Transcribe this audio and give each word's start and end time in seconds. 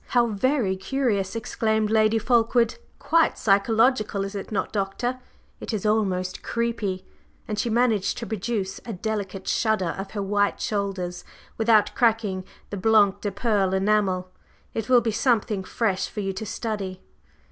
"How 0.07 0.25
very 0.29 0.75
curious!" 0.77 1.35
exclaimed 1.35 1.91
Lady 1.91 2.17
Fulkeward. 2.17 2.79
"Quite 2.97 3.37
psychological, 3.37 4.25
is 4.25 4.33
it 4.33 4.51
not, 4.51 4.73
Doctor? 4.73 5.19
It 5.59 5.73
is 5.75 5.85
almost 5.85 6.41
creepy!" 6.41 7.05
and 7.47 7.59
she 7.59 7.69
managed 7.69 8.17
to 8.17 8.25
produce 8.25 8.81
a 8.83 8.93
delicate 8.93 9.47
shudder 9.47 9.93
of 9.99 10.13
her 10.13 10.23
white 10.23 10.59
shoulders 10.59 11.23
without 11.55 11.93
cracking 11.93 12.45
the 12.71 12.77
blanc 12.77 13.21
de 13.21 13.29
perle 13.31 13.73
enamel. 13.75 14.31
"It 14.73 14.89
will 14.89 15.01
be 15.01 15.11
something 15.11 15.63
fresh 15.63 16.09
for 16.09 16.21
you 16.21 16.33
to 16.33 16.47
study." 16.47 17.03